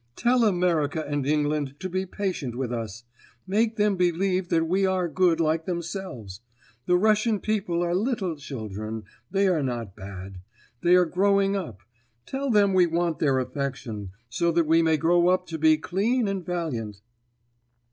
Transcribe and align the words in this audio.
"Tell 0.15 0.43
America 0.45 1.05
and 1.07 1.27
England 1.27 1.75
to 1.81 1.87
be 1.87 2.07
patient 2.07 2.55
with 2.55 2.73
us. 2.73 3.03
Make 3.45 3.75
them 3.75 3.97
believe 3.97 4.49
that 4.49 4.65
we 4.67 4.83
are 4.83 5.07
good 5.07 5.39
like 5.39 5.67
themselves. 5.67 6.41
The 6.87 6.97
Russian 6.97 7.39
people 7.39 7.83
are 7.83 7.93
little 7.93 8.35
children—they 8.35 9.47
are 9.47 9.61
not 9.61 9.95
bad. 9.95 10.39
They 10.81 10.95
are 10.95 11.05
growing 11.05 11.55
up. 11.55 11.81
Tell 12.25 12.49
them 12.49 12.73
we 12.73 12.87
want 12.87 13.19
their 13.19 13.37
affection, 13.37 14.09
so 14.27 14.51
that 14.53 14.65
we 14.65 14.81
may 14.81 14.97
grow 14.97 15.27
up 15.27 15.45
to 15.49 15.59
be 15.59 15.77
clean 15.77 16.27
and 16.27 16.43
valiant." 16.43 17.03